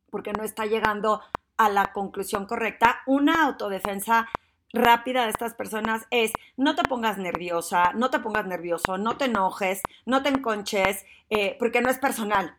porque 0.10 0.34
no 0.34 0.44
está 0.44 0.66
llegando 0.66 1.22
a 1.56 1.70
la 1.70 1.94
conclusión 1.94 2.48
correcta, 2.48 3.02
una 3.06 3.46
autodefensa 3.46 4.28
rápida 4.74 5.26
de 5.26 5.30
estas 5.30 5.54
personas 5.54 6.08
es 6.10 6.32
no 6.58 6.76
te 6.76 6.84
pongas 6.84 7.20
nerviosa, 7.20 7.94
no 7.94 8.10
te 8.10 8.20
pongas 8.20 8.48
nervioso, 8.48 8.98
no 8.98 9.18
te 9.18 9.26
enojes, 9.26 9.82
no 10.06 10.24
te 10.24 10.30
enconches, 10.30 11.06
eh, 11.30 11.58
porque 11.60 11.82
no 11.82 11.90
es 11.90 12.00
personal 12.00 12.58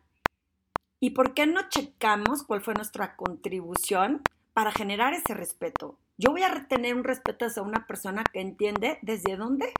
¿Y 1.02 1.10
por 1.10 1.34
qué 1.34 1.48
no 1.48 1.68
checamos 1.68 2.44
cuál 2.44 2.60
fue 2.60 2.74
nuestra 2.74 3.16
contribución 3.16 4.22
para 4.52 4.70
generar 4.70 5.14
ese 5.14 5.34
respeto? 5.34 5.98
Yo 6.16 6.30
voy 6.30 6.44
a 6.44 6.68
tener 6.68 6.94
un 6.94 7.02
respeto 7.02 7.44
hacia 7.44 7.64
una 7.64 7.88
persona 7.88 8.22
que 8.22 8.40
entiende 8.40 9.00
desde 9.02 9.36
dónde 9.36 9.72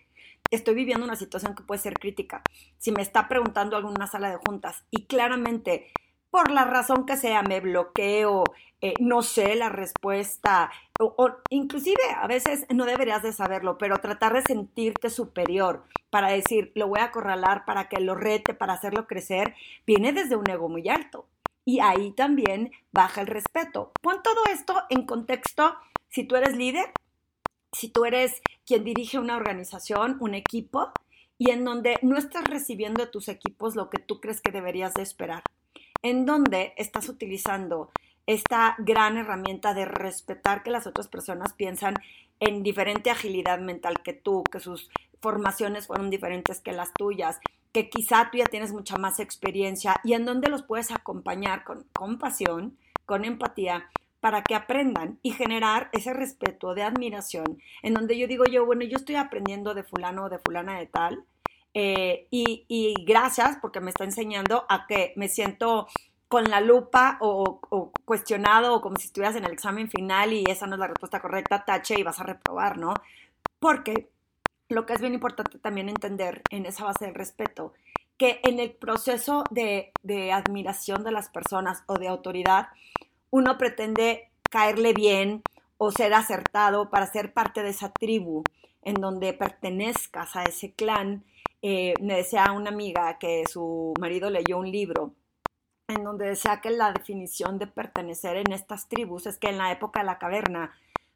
estoy 0.50 0.74
viviendo 0.74 1.04
una 1.06 1.14
situación 1.14 1.54
que 1.54 1.62
puede 1.62 1.80
ser 1.80 1.94
crítica, 1.94 2.42
si 2.78 2.90
me 2.90 3.02
está 3.02 3.28
preguntando 3.28 3.76
alguna 3.76 4.08
sala 4.08 4.30
de 4.30 4.38
juntas 4.44 4.82
y 4.90 5.04
claramente 5.04 5.92
por 6.32 6.50
la 6.50 6.64
razón 6.64 7.04
que 7.04 7.18
sea 7.18 7.42
me 7.42 7.60
bloqueo, 7.60 8.44
eh, 8.80 8.94
no 9.00 9.20
sé 9.20 9.54
la 9.54 9.68
respuesta, 9.68 10.72
o, 10.98 11.30
inclusive 11.50 12.00
a 12.16 12.26
veces 12.26 12.64
no 12.70 12.86
deberías 12.86 13.22
de 13.22 13.34
saberlo, 13.34 13.76
pero 13.76 13.98
tratar 13.98 14.32
de 14.32 14.40
sentirte 14.40 15.10
superior 15.10 15.84
para 16.08 16.32
decir, 16.32 16.72
lo 16.74 16.88
voy 16.88 17.00
a 17.00 17.04
acorralar 17.04 17.66
para 17.66 17.90
que 17.90 18.00
lo 18.00 18.14
rete, 18.14 18.54
para 18.54 18.72
hacerlo 18.72 19.06
crecer, 19.06 19.54
viene 19.86 20.14
desde 20.14 20.36
un 20.36 20.48
ego 20.48 20.70
muy 20.70 20.88
alto. 20.88 21.28
Y 21.66 21.80
ahí 21.80 22.12
también 22.12 22.72
baja 22.92 23.20
el 23.20 23.26
respeto. 23.26 23.92
Pon 24.00 24.22
todo 24.24 24.42
esto 24.50 24.82
en 24.88 25.04
contexto 25.04 25.76
si 26.08 26.24
tú 26.24 26.36
eres 26.36 26.56
líder, 26.56 26.92
si 27.72 27.90
tú 27.90 28.06
eres 28.06 28.40
quien 28.64 28.84
dirige 28.84 29.18
una 29.18 29.36
organización, 29.36 30.16
un 30.20 30.34
equipo, 30.34 30.92
y 31.36 31.50
en 31.50 31.64
donde 31.64 31.98
no 32.00 32.16
estás 32.16 32.44
recibiendo 32.44 33.04
de 33.04 33.10
tus 33.10 33.28
equipos 33.28 33.76
lo 33.76 33.90
que 33.90 33.98
tú 33.98 34.18
crees 34.18 34.40
que 34.40 34.50
deberías 34.50 34.94
de 34.94 35.02
esperar, 35.02 35.42
en 36.02 36.26
donde 36.26 36.74
estás 36.76 37.08
utilizando 37.08 37.90
esta 38.26 38.76
gran 38.78 39.16
herramienta 39.16 39.74
de 39.74 39.84
respetar 39.84 40.62
que 40.62 40.70
las 40.70 40.86
otras 40.86 41.08
personas 41.08 41.52
piensan 41.52 41.94
en 42.40 42.62
diferente 42.62 43.10
agilidad 43.10 43.60
mental 43.60 44.02
que 44.02 44.12
tú, 44.12 44.42
que 44.44 44.60
sus 44.60 44.90
formaciones 45.20 45.86
fueron 45.86 46.10
diferentes 46.10 46.60
que 46.60 46.72
las 46.72 46.92
tuyas, 46.92 47.40
que 47.72 47.88
quizá 47.88 48.28
tú 48.30 48.38
ya 48.38 48.46
tienes 48.46 48.72
mucha 48.72 48.96
más 48.96 49.20
experiencia 49.20 50.00
y 50.04 50.14
en 50.14 50.24
donde 50.24 50.48
los 50.48 50.62
puedes 50.62 50.90
acompañar 50.90 51.64
con 51.64 51.84
compasión, 51.92 52.76
con 53.06 53.24
empatía, 53.24 53.88
para 54.20 54.44
que 54.44 54.54
aprendan 54.54 55.18
y 55.22 55.32
generar 55.32 55.88
ese 55.92 56.12
respeto 56.12 56.74
de 56.74 56.84
admiración, 56.84 57.58
en 57.82 57.94
donde 57.94 58.16
yo 58.16 58.28
digo 58.28 58.44
yo, 58.44 58.64
bueno, 58.64 58.84
yo 58.84 58.96
estoy 58.96 59.16
aprendiendo 59.16 59.74
de 59.74 59.82
fulano 59.82 60.24
o 60.26 60.28
de 60.28 60.38
fulana 60.38 60.78
de 60.78 60.86
tal, 60.86 61.24
eh, 61.74 62.26
y, 62.30 62.94
gracias 63.04 63.58
porque 63.60 63.80
me 63.80 63.90
está 63.90 64.04
enseñando 64.04 64.66
a 64.68 64.86
que 64.86 65.12
me 65.16 65.28
siento 65.28 65.88
con 66.28 66.44
la 66.44 66.60
lupa 66.60 67.18
o, 67.20 67.60
cuestionado 68.04 68.74
o 68.74 68.80
como 68.80 68.96
si 68.96 69.06
estuvieras 69.06 69.36
en 69.36 69.44
el 69.44 69.52
examen 69.52 69.90
final 69.90 70.32
y 70.32 70.44
esa 70.48 70.66
no 70.66 70.74
es 70.74 70.80
la 70.80 70.86
respuesta 70.86 71.20
correcta, 71.20 71.64
tache 71.64 71.98
y 71.98 72.02
vas 72.02 72.20
a 72.20 72.24
reprobar, 72.24 72.78
¿no? 72.78 72.94
Porque 73.58 74.08
lo 74.68 74.86
que 74.86 74.94
es 74.94 75.00
bien 75.00 75.14
importante 75.14 75.58
también 75.58 75.88
entender 75.88 76.42
en 76.50 76.66
esa 76.66 76.84
base 76.84 77.06
del 77.06 77.14
respeto, 77.14 77.74
que 78.16 78.40
en 78.44 78.60
el 78.60 78.72
proceso 78.72 79.44
de, 79.50 79.92
de 80.02 80.32
admiración 80.32 81.04
de 81.04 81.12
las 81.12 81.28
personas 81.28 81.82
o 81.86 81.94
de 81.94 82.08
autoridad, 82.08 82.68
uno 83.30 83.58
pretende 83.58 84.30
caerle 84.50 84.92
bien 84.92 85.42
o 85.78 85.90
ser 85.90 86.14
acertado 86.14 86.90
para 86.90 87.06
ser 87.06 87.32
parte 87.32 87.62
de 87.62 87.70
esa 87.70 87.90
tribu 87.90 88.42
en 88.82 88.94
donde 88.94 89.32
pertenezcas 89.32 90.36
a 90.36 90.44
ese 90.44 90.72
clan. 90.72 91.24
Eh, 91.62 91.94
me 92.00 92.16
decía 92.16 92.52
una 92.52 92.70
amiga 92.70 93.18
que 93.18 93.44
su 93.46 93.94
marido 94.00 94.30
leyó 94.30 94.58
un 94.58 94.70
libro 94.70 95.14
en 95.88 96.04
donde 96.04 96.26
decía 96.26 96.60
que 96.60 96.70
la 96.70 96.92
definición 96.92 97.58
de 97.58 97.66
pertenecer 97.66 98.36
en 98.36 98.52
estas 98.52 98.88
tribus 98.88 99.26
es 99.26 99.38
que 99.38 99.48
en 99.48 99.58
la 99.58 99.70
época 99.72 100.00
de 100.00 100.06
la 100.06 100.18
caverna, 100.18 100.72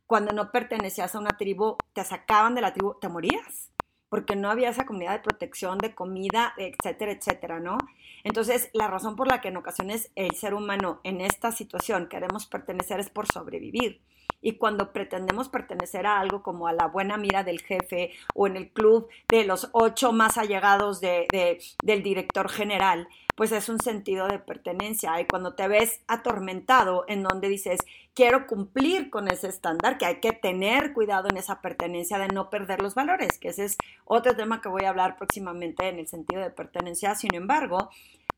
cuando 0.06 0.32
no 0.32 0.52
pertenecías 0.52 1.14
a 1.14 1.18
una 1.18 1.37
tribu, 1.37 1.76
te 1.92 2.04
sacaban 2.04 2.54
de 2.54 2.61
la 2.61 2.73
tribu, 2.73 2.94
te 3.00 3.08
morías 3.08 3.70
porque 4.16 4.35
no 4.35 4.50
había 4.50 4.70
esa 4.70 4.87
comunidad 4.87 5.12
de 5.12 5.18
protección, 5.18 5.76
de 5.76 5.94
comida, 5.94 6.54
etcétera, 6.56 7.12
etcétera, 7.12 7.61
¿no? 7.61 7.76
Entonces, 8.25 8.70
la 8.73 8.87
razón 8.87 9.14
por 9.14 9.28
la 9.28 9.42
que 9.42 9.49
en 9.49 9.58
ocasiones 9.58 10.11
el 10.14 10.35
ser 10.37 10.54
humano 10.54 11.00
en 11.04 11.20
esta 11.20 11.52
situación 11.52 12.08
queremos 12.08 12.46
pertenecer 12.46 12.99
es 12.99 13.11
por 13.11 13.26
sobrevivir. 13.30 14.00
Y 14.40 14.52
cuando 14.52 14.90
pretendemos 14.94 15.50
pertenecer 15.50 16.06
a 16.06 16.18
algo 16.18 16.42
como 16.42 16.66
a 16.66 16.73
la 16.73 16.87
buena 16.87 17.18
mira 17.18 17.44
del 17.44 17.61
jefe 17.61 18.12
o 18.35 18.46
en 18.46 18.56
el 18.56 18.70
club 18.70 19.06
de 19.28 19.44
los 19.44 19.68
ocho 19.73 20.12
más 20.12 20.38
allegados 20.38 21.02
de, 21.02 21.61
del 21.82 22.02
director 22.02 22.49
general, 22.49 23.08
pues 23.37 23.52
es 23.52 23.69
un 23.69 23.78
sentido 23.78 24.26
de 24.26 24.40
pertenencia. 24.40 25.21
Y 25.21 25.26
cuando 25.26 25.55
te 25.55 25.69
ves 25.69 26.00
atormentado 26.09 27.05
en 27.07 27.23
donde 27.23 27.49
dices, 27.49 27.78
quiero 28.14 28.47
cumplir 28.47 29.11
con 29.11 29.28
ese 29.28 29.49
estándar, 29.49 29.99
que 29.99 30.07
hay 30.07 30.21
que 30.21 30.33
tener 30.33 30.93
cuidado 30.93 31.28
en 31.28 31.37
esa 31.37 31.61
pertenencia 31.61 32.19
de 32.19 32.28
no 32.28 32.50
perder 32.50 32.83
los 32.83 32.95
valores, 32.95 33.38
que 33.38 33.49
ese 33.49 33.66
es 33.66 33.76
otro 34.05 34.35
tema 34.35 34.61
que 34.61 34.71
voy 34.71 34.85
a 34.85 34.88
hablar 34.88 35.16
próximamente 35.16 35.88
en 35.88 35.99
el 35.99 36.09
sentido 36.09 36.43
de 36.43 36.50
pertenencia. 36.50 37.14
Sin 37.14 37.35
embargo, 37.35 37.90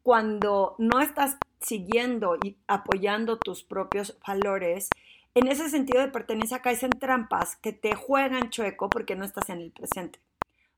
cuando 0.02 0.74
no 0.78 1.00
estás 1.00 1.36
siguiendo 1.60 2.36
y 2.42 2.56
apoyando 2.66 3.38
tus 3.38 3.62
propios 3.62 4.18
valores, 4.26 4.90
en 5.34 5.46
ese 5.46 5.70
sentido 5.70 6.00
de 6.00 6.08
pertenencia 6.08 6.60
caes 6.60 6.82
en 6.82 6.90
trampas 6.90 7.56
que 7.56 7.72
te 7.72 7.94
juegan 7.94 8.50
chueco 8.50 8.90
porque 8.90 9.14
no 9.14 9.24
estás 9.24 9.48
en 9.50 9.60
el 9.60 9.70
presente 9.70 10.18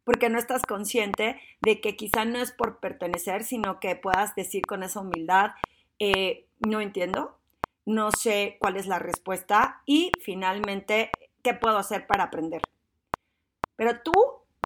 porque 0.05 0.29
no 0.29 0.39
estás 0.39 0.63
consciente 0.63 1.41
de 1.61 1.81
que 1.81 1.97
quizá 1.97 2.25
no 2.25 2.39
es 2.39 2.53
por 2.53 2.81
pertenecer, 2.81 3.45
sino 3.45 3.81
que 3.81 3.97
puedas 3.97 4.35
decir 4.35 4.63
con 4.67 4.83
esa 4.83 5.01
humildad, 5.01 5.53
eh, 5.99 6.47
no 6.61 6.81
entiendo, 6.81 7.39
no 7.87 8.11
sé 8.13 8.57
cuál 8.61 8.77
es 8.77 8.87
la 8.87 8.99
respuesta 8.99 9.83
y 9.87 10.13
finalmente, 10.23 11.11
¿qué 11.43 11.55
puedo 11.55 11.79
hacer 11.79 12.07
para 12.07 12.25
aprender? 12.25 12.63
Pero 13.77 14.01
tú 14.03 14.13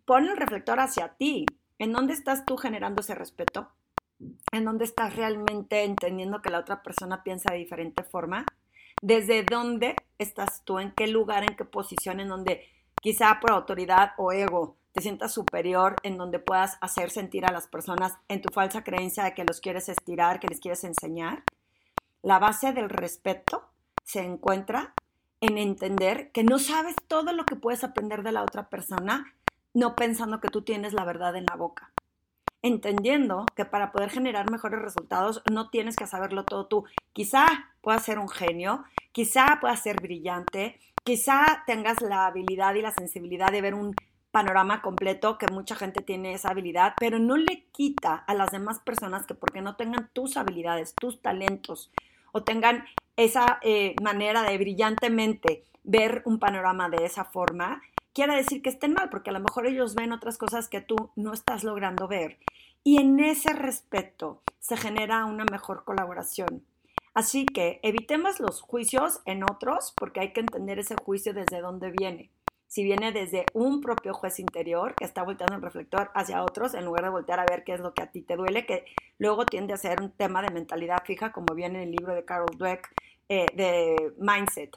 pon 0.04 0.26
el 0.28 0.36
reflector 0.36 0.80
hacia 0.80 1.08
ti. 1.08 1.46
¿En 1.78 1.92
dónde 1.92 2.14
estás 2.14 2.44
tú 2.44 2.56
generando 2.56 3.00
ese 3.00 3.14
respeto? 3.14 3.70
¿En 4.52 4.64
dónde 4.64 4.84
estás 4.84 5.16
realmente 5.16 5.84
entendiendo 5.84 6.40
que 6.40 6.50
la 6.50 6.60
otra 6.60 6.82
persona 6.82 7.22
piensa 7.22 7.52
de 7.52 7.58
diferente 7.58 8.02
forma? 8.02 8.44
¿Desde 9.02 9.42
dónde 9.42 9.96
estás 10.18 10.62
tú? 10.64 10.78
¿En 10.78 10.92
qué 10.92 11.06
lugar? 11.06 11.44
¿En 11.44 11.56
qué 11.56 11.64
posición? 11.64 12.20
En 12.20 12.28
donde 12.28 12.68
quizá 13.00 13.38
por 13.40 13.52
autoridad 13.52 14.12
o 14.18 14.32
ego 14.32 14.76
te 14.94 15.02
sientas 15.02 15.34
superior, 15.34 15.96
en 16.04 16.16
donde 16.16 16.38
puedas 16.38 16.78
hacer 16.80 17.10
sentir 17.10 17.44
a 17.44 17.52
las 17.52 17.66
personas 17.66 18.16
en 18.28 18.40
tu 18.40 18.52
falsa 18.54 18.84
creencia 18.84 19.24
de 19.24 19.34
que 19.34 19.44
los 19.44 19.60
quieres 19.60 19.88
estirar, 19.88 20.38
que 20.38 20.46
les 20.46 20.60
quieres 20.60 20.84
enseñar. 20.84 21.42
La 22.22 22.38
base 22.38 22.72
del 22.72 22.88
respeto 22.88 23.64
se 24.04 24.20
encuentra 24.20 24.94
en 25.40 25.58
entender 25.58 26.30
que 26.30 26.44
no 26.44 26.60
sabes 26.60 26.94
todo 27.08 27.32
lo 27.32 27.44
que 27.44 27.56
puedes 27.56 27.82
aprender 27.82 28.22
de 28.22 28.30
la 28.30 28.44
otra 28.44 28.68
persona, 28.68 29.34
no 29.74 29.96
pensando 29.96 30.40
que 30.40 30.48
tú 30.48 30.62
tienes 30.62 30.92
la 30.92 31.04
verdad 31.04 31.34
en 31.34 31.46
la 31.46 31.56
boca. 31.56 31.90
Entendiendo 32.62 33.46
que 33.56 33.64
para 33.64 33.90
poder 33.90 34.10
generar 34.10 34.48
mejores 34.48 34.80
resultados 34.80 35.42
no 35.50 35.70
tienes 35.70 35.96
que 35.96 36.06
saberlo 36.06 36.44
todo 36.44 36.66
tú. 36.66 36.84
Quizá 37.12 37.46
puedas 37.80 38.04
ser 38.04 38.20
un 38.20 38.28
genio, 38.28 38.84
quizá 39.10 39.58
puedas 39.60 39.82
ser 39.82 40.00
brillante, 40.00 40.78
quizá 41.02 41.64
tengas 41.66 42.00
la 42.00 42.26
habilidad 42.26 42.76
y 42.76 42.82
la 42.82 42.92
sensibilidad 42.92 43.50
de 43.50 43.60
ver 43.60 43.74
un 43.74 43.92
panorama 44.34 44.82
completo, 44.82 45.38
que 45.38 45.46
mucha 45.46 45.76
gente 45.76 46.02
tiene 46.02 46.34
esa 46.34 46.50
habilidad, 46.50 46.94
pero 46.98 47.20
no 47.20 47.36
le 47.36 47.66
quita 47.70 48.16
a 48.26 48.34
las 48.34 48.50
demás 48.50 48.80
personas 48.80 49.26
que 49.26 49.34
porque 49.34 49.62
no 49.62 49.76
tengan 49.76 50.10
tus 50.12 50.36
habilidades, 50.36 50.92
tus 50.96 51.22
talentos 51.22 51.92
o 52.32 52.42
tengan 52.42 52.84
esa 53.16 53.60
eh, 53.62 53.94
manera 54.02 54.42
de 54.42 54.58
brillantemente 54.58 55.62
ver 55.84 56.22
un 56.24 56.40
panorama 56.40 56.88
de 56.88 57.04
esa 57.04 57.24
forma, 57.24 57.80
quiere 58.12 58.34
decir 58.34 58.60
que 58.60 58.70
estén 58.70 58.94
mal, 58.94 59.08
porque 59.08 59.30
a 59.30 59.32
lo 59.32 59.38
mejor 59.38 59.68
ellos 59.68 59.94
ven 59.94 60.10
otras 60.10 60.36
cosas 60.36 60.68
que 60.68 60.80
tú 60.80 61.12
no 61.14 61.32
estás 61.32 61.62
logrando 61.62 62.08
ver. 62.08 62.38
Y 62.82 62.98
en 62.98 63.20
ese 63.20 63.52
respeto 63.52 64.42
se 64.58 64.76
genera 64.76 65.26
una 65.26 65.44
mejor 65.44 65.84
colaboración. 65.84 66.64
Así 67.14 67.46
que 67.46 67.78
evitemos 67.84 68.40
los 68.40 68.62
juicios 68.62 69.20
en 69.26 69.44
otros, 69.44 69.94
porque 69.96 70.18
hay 70.18 70.32
que 70.32 70.40
entender 70.40 70.80
ese 70.80 70.96
juicio 70.96 71.32
desde 71.32 71.60
dónde 71.60 71.92
viene 71.92 72.32
si 72.66 72.82
viene 72.82 73.12
desde 73.12 73.46
un 73.52 73.80
propio 73.80 74.14
juez 74.14 74.40
interior 74.40 74.94
que 74.94 75.04
está 75.04 75.22
volteando 75.22 75.56
el 75.56 75.62
reflector 75.62 76.10
hacia 76.14 76.42
otros 76.42 76.74
en 76.74 76.84
lugar 76.84 77.04
de 77.04 77.10
voltear 77.10 77.40
a 77.40 77.46
ver 77.46 77.64
qué 77.64 77.74
es 77.74 77.80
lo 77.80 77.94
que 77.94 78.02
a 78.02 78.10
ti 78.10 78.22
te 78.22 78.36
duele, 78.36 78.66
que 78.66 78.84
luego 79.18 79.46
tiende 79.46 79.74
a 79.74 79.76
ser 79.76 80.00
un 80.00 80.10
tema 80.10 80.42
de 80.42 80.50
mentalidad 80.50 81.04
fija, 81.04 81.32
como 81.32 81.54
viene 81.54 81.82
en 81.82 81.88
el 81.88 81.90
libro 81.92 82.14
de 82.14 82.24
Carol 82.24 82.56
Dweck 82.56 82.92
eh, 83.28 83.46
de 83.54 84.12
Mindset. 84.18 84.76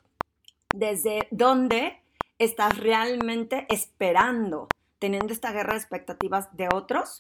Desde 0.74 1.28
dónde 1.32 2.00
estás 2.38 2.78
realmente 2.78 3.66
esperando, 3.70 4.68
teniendo 5.00 5.34
esta 5.34 5.52
guerra 5.52 5.74
de 5.74 5.80
expectativas 5.80 6.56
de 6.56 6.70
otros 6.74 7.18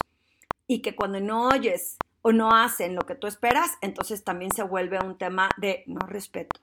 y 0.67 0.81
que 0.81 0.95
cuando 0.95 1.19
no 1.19 1.47
oyes 1.47 1.97
o 2.21 2.31
no 2.31 2.51
hacen 2.51 2.95
lo 2.95 3.01
que 3.01 3.15
tú 3.15 3.27
esperas, 3.27 3.77
entonces 3.81 4.23
también 4.23 4.51
se 4.51 4.63
vuelve 4.63 4.99
un 4.99 5.17
tema 5.17 5.49
de 5.57 5.83
no 5.87 6.05
respeto. 6.05 6.59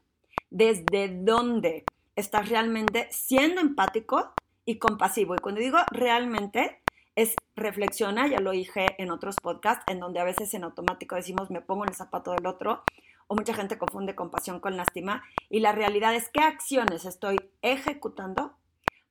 Desde 0.51 1.09
dónde 1.09 1.85
estás 2.16 2.49
realmente 2.49 3.09
siendo 3.11 3.61
empático 3.61 4.33
y 4.64 4.78
compasivo. 4.78 5.35
Y 5.35 5.38
cuando 5.38 5.61
digo 5.61 5.78
realmente, 5.90 6.80
es 7.14 7.35
reflexiona, 7.54 8.26
ya 8.26 8.40
lo 8.40 8.50
dije 8.50 8.94
en 8.99 9.11
otros 9.11 9.37
podcasts, 9.40 9.85
en 9.87 10.00
donde 10.00 10.21
a 10.21 10.25
veces 10.25 10.52
en 10.54 10.64
automático 10.64 11.14
decimos 11.14 11.50
me 11.50 11.61
pongo 11.61 11.85
en 11.85 11.90
el 11.90 11.97
zapato 11.97 12.33
del 12.33 12.47
otro, 12.47 12.83
o 13.26 13.37
mucha 13.37 13.54
gente 13.54 13.78
confunde 13.78 14.14
compasión 14.14 14.61
con 14.61 14.76
lástima, 14.76 15.23
y 15.49 15.61
la 15.61 15.73
realidad 15.73 16.14
es 16.14 16.28
qué 16.28 16.40
acciones 16.40 17.04
estoy 17.04 17.38
ejecutando 17.62 18.56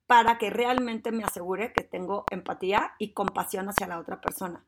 para 0.06 0.36
que 0.38 0.50
realmente 0.50 1.12
me 1.12 1.24
asegure 1.24 1.72
que 1.72 1.82
tengo 1.82 2.24
empatía 2.30 2.92
y 2.98 3.12
compasión 3.12 3.68
hacia 3.68 3.86
la 3.86 3.98
otra 3.98 4.20
persona. 4.20 4.62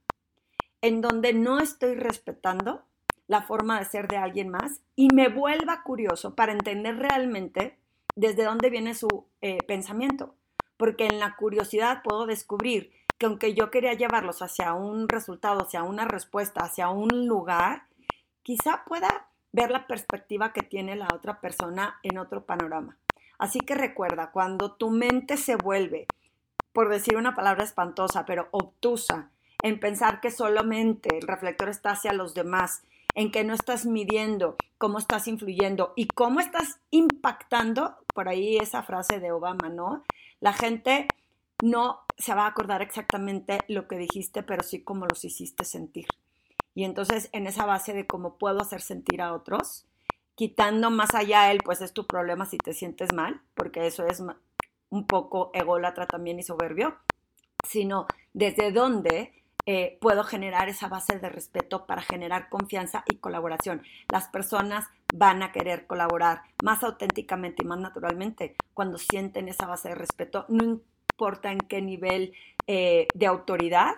En 0.80 1.00
donde 1.00 1.34
no 1.34 1.60
estoy 1.60 1.94
respetando 1.94 2.84
la 3.26 3.42
forma 3.42 3.78
de 3.78 3.84
ser 3.84 4.08
de 4.08 4.16
alguien 4.16 4.48
más 4.48 4.80
y 4.94 5.08
me 5.12 5.28
vuelva 5.28 5.82
curioso 5.82 6.34
para 6.34 6.52
entender 6.52 6.96
realmente 6.96 7.78
desde 8.16 8.44
dónde 8.44 8.70
viene 8.70 8.94
su 8.94 9.26
eh, 9.42 9.58
pensamiento, 9.66 10.34
porque 10.76 11.06
en 11.06 11.20
la 11.20 11.36
curiosidad 11.36 12.02
puedo 12.02 12.26
descubrir 12.26 12.92
que 13.18 13.26
aunque 13.26 13.54
yo 13.54 13.70
quería 13.70 13.94
llevarlos 13.94 14.42
hacia 14.42 14.74
un 14.74 15.08
resultado, 15.08 15.60
hacia 15.60 15.82
una 15.82 16.06
respuesta, 16.06 16.62
hacia 16.62 16.88
un 16.88 17.26
lugar, 17.26 17.84
quizá 18.42 18.84
pueda 18.84 19.28
ver 19.52 19.70
la 19.70 19.86
perspectiva 19.86 20.52
que 20.52 20.62
tiene 20.62 20.96
la 20.96 21.08
otra 21.14 21.40
persona 21.40 21.98
en 22.02 22.18
otro 22.18 22.44
panorama. 22.44 22.98
Así 23.38 23.60
que 23.60 23.74
recuerda, 23.74 24.30
cuando 24.30 24.72
tu 24.72 24.90
mente 24.90 25.36
se 25.36 25.56
vuelve, 25.56 26.06
por 26.72 26.88
decir 26.88 27.16
una 27.16 27.34
palabra 27.34 27.64
espantosa, 27.64 28.24
pero 28.26 28.48
obtusa, 28.50 29.30
en 29.62 29.80
pensar 29.80 30.20
que 30.20 30.30
solamente 30.30 31.16
el 31.16 31.26
reflector 31.26 31.68
está 31.68 31.92
hacia 31.92 32.12
los 32.12 32.34
demás, 32.34 32.82
en 33.16 33.32
que 33.32 33.44
no 33.44 33.54
estás 33.54 33.86
midiendo 33.86 34.56
cómo 34.78 34.98
estás 34.98 35.26
influyendo 35.26 35.94
y 35.96 36.06
cómo 36.06 36.38
estás 36.38 36.78
impactando, 36.90 37.96
por 38.14 38.28
ahí 38.28 38.58
esa 38.58 38.82
frase 38.82 39.18
de 39.20 39.32
Obama, 39.32 39.70
¿no? 39.70 40.04
La 40.40 40.52
gente 40.52 41.08
no 41.62 42.00
se 42.18 42.34
va 42.34 42.44
a 42.44 42.48
acordar 42.48 42.82
exactamente 42.82 43.60
lo 43.68 43.88
que 43.88 43.96
dijiste, 43.96 44.42
pero 44.42 44.62
sí 44.62 44.82
cómo 44.82 45.06
los 45.06 45.24
hiciste 45.24 45.64
sentir. 45.64 46.06
Y 46.74 46.84
entonces 46.84 47.30
en 47.32 47.46
esa 47.46 47.64
base 47.64 47.94
de 47.94 48.06
cómo 48.06 48.36
puedo 48.36 48.60
hacer 48.60 48.82
sentir 48.82 49.22
a 49.22 49.32
otros, 49.32 49.86
quitando 50.34 50.90
más 50.90 51.14
allá 51.14 51.50
él, 51.50 51.60
pues 51.64 51.80
es 51.80 51.94
tu 51.94 52.06
problema 52.06 52.44
si 52.44 52.58
te 52.58 52.74
sientes 52.74 53.14
mal, 53.14 53.40
porque 53.54 53.86
eso 53.86 54.06
es 54.06 54.22
un 54.90 55.06
poco 55.06 55.50
ególatra 55.54 56.06
también 56.06 56.38
y 56.38 56.42
soberbio, 56.42 56.98
sino 57.66 58.06
desde 58.34 58.72
dónde 58.72 59.32
eh, 59.66 59.98
puedo 60.00 60.22
generar 60.22 60.68
esa 60.68 60.88
base 60.88 61.18
de 61.18 61.28
respeto 61.28 61.86
para 61.86 62.00
generar 62.00 62.48
confianza 62.48 63.02
y 63.06 63.16
colaboración. 63.16 63.82
Las 64.08 64.28
personas 64.28 64.86
van 65.12 65.42
a 65.42 65.50
querer 65.50 65.88
colaborar 65.88 66.42
más 66.62 66.84
auténticamente 66.84 67.64
y 67.64 67.66
más 67.66 67.80
naturalmente 67.80 68.54
cuando 68.74 68.96
sienten 68.96 69.48
esa 69.48 69.66
base 69.66 69.88
de 69.88 69.96
respeto, 69.96 70.44
no 70.48 70.80
importa 71.12 71.50
en 71.50 71.58
qué 71.58 71.82
nivel 71.82 72.32
eh, 72.68 73.08
de 73.12 73.26
autoridad 73.26 73.94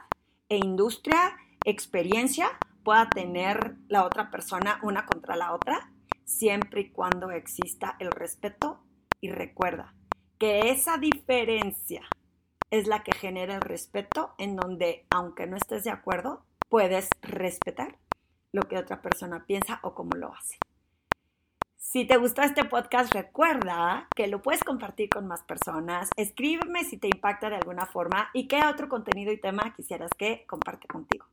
e 0.49 0.57
industria, 0.57 1.37
experiencia 1.65 2.59
pueda 2.83 3.11
tener 3.11 3.75
la 3.89 4.05
otra 4.05 4.31
persona 4.31 4.81
una 4.83 5.05
contra 5.05 5.37
la 5.37 5.53
otra, 5.53 5.93
siempre 6.25 6.81
y 6.81 6.91
cuando 6.91 7.31
exista 7.31 7.97
el 7.99 8.11
respeto 8.11 8.81
y 9.21 9.31
recuerda 9.31 9.95
que 10.39 10.71
esa 10.71 10.97
diferencia 10.97 12.03
es 12.71 12.87
la 12.87 13.03
que 13.03 13.13
genera 13.13 13.55
el 13.55 13.61
respeto 13.61 14.35
en 14.39 14.57
donde, 14.57 15.07
aunque 15.11 15.47
no 15.47 15.57
estés 15.57 15.85
de 15.85 15.91
acuerdo, 15.91 16.43
puedes 16.69 17.09
respetar 17.23 17.97
lo 18.53 18.63
que 18.63 18.79
otra 18.79 19.03
persona 19.03 19.45
piensa 19.47 19.81
o 19.83 19.95
cómo 19.95 20.17
lo 20.17 20.33
hace. 20.33 20.59
Si 21.77 22.05
te 22.07 22.19
gustó 22.19 22.43
este 22.43 22.65
podcast, 22.65 23.15
recuerda 23.15 24.09
que 24.15 24.27
lo 24.27 24.43
puedes 24.43 24.63
compartir 24.63 25.09
con 25.09 25.27
más 25.27 25.43
personas. 25.43 26.11
Escríbeme 26.17 26.85
si 26.85 26.99
te 26.99 27.07
impacta 27.07 27.49
de 27.49 27.57
alguna 27.57 27.87
forma 27.87 28.29
y 28.35 28.47
qué 28.47 28.61
otro 28.67 28.91
contenido 28.91 29.33
y 29.33 29.41
tema 29.41 29.73
quisieras 29.75 30.11
que 30.19 30.45
comparte 30.47 30.87
contigo. 30.87 31.25